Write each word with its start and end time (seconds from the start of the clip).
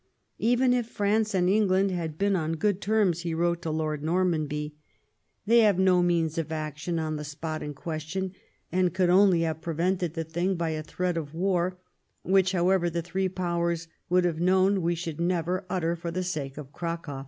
^'Even 0.41 0.73
if 0.73 0.87
France 0.87 1.35
and 1.35 1.47
England 1.47 1.91
had 1.91 2.17
been 2.17 2.35
on 2.35 2.53
good 2.53 2.81
terms," 2.81 3.19
he 3.21 3.35
wrote 3.35 3.61
to 3.61 3.69
Lord 3.69 4.01
Normanby," 4.01 4.73
they 5.45 5.59
have 5.59 5.77
no 5.77 5.97
110 5.97 5.97
LIFE 5.97 5.99
OF 5.99 6.05
VISCOUNT 6.07 6.15
PALMEB8T0N. 6.15 6.23
means 6.23 6.37
of 6.39 6.51
action 6.51 6.99
on 7.05 7.15
the 7.17 7.23
spot 7.23 7.61
in 7.61 7.73
question, 7.75 8.31
and 8.71 8.93
could 8.95 9.11
only 9.11 9.41
have 9.41 9.61
prevented 9.61 10.15
the 10.15 10.23
thing 10.23 10.55
by 10.55 10.71
a 10.71 10.81
threat 10.81 11.17
of 11.17 11.35
war, 11.35 11.77
which, 12.23 12.53
however, 12.53 12.89
the 12.89 13.03
three 13.03 13.29
Powers 13.29 13.87
would 14.09 14.25
have 14.25 14.39
known 14.41 14.81
we 14.81 14.95
should 14.95 15.21
never 15.21 15.67
utter 15.69 15.95
for 15.95 16.09
the 16.09 16.23
sake 16.23 16.57
of 16.57 16.71
Cracow. 16.71 17.19